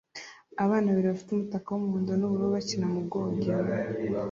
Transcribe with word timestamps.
Abana 0.63 0.87
babiri 0.89 1.07
bafite 1.11 1.29
umutaka 1.31 1.67
wumuhondo 1.69 2.11
nubururu 2.15 2.53
bakina 2.55 2.85
mu 2.93 2.99
bwogero 3.07 3.63